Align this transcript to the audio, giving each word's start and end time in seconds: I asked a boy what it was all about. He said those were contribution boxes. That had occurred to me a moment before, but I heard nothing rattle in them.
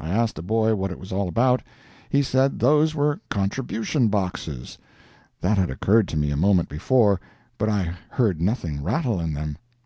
I 0.00 0.08
asked 0.08 0.38
a 0.38 0.42
boy 0.42 0.74
what 0.74 0.90
it 0.90 0.98
was 0.98 1.12
all 1.12 1.28
about. 1.28 1.62
He 2.08 2.22
said 2.22 2.58
those 2.60 2.94
were 2.94 3.20
contribution 3.28 4.08
boxes. 4.08 4.78
That 5.42 5.58
had 5.58 5.68
occurred 5.68 6.08
to 6.08 6.16
me 6.16 6.30
a 6.30 6.34
moment 6.38 6.70
before, 6.70 7.20
but 7.58 7.68
I 7.68 7.92
heard 8.08 8.40
nothing 8.40 8.82
rattle 8.82 9.20
in 9.20 9.34
them. 9.34 9.58